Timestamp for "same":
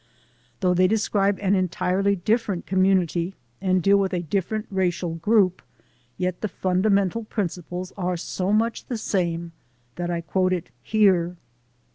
8.97-9.51